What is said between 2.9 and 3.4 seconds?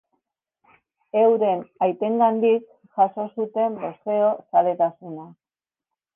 jaso